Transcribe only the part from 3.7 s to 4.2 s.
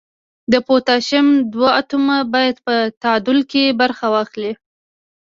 برخه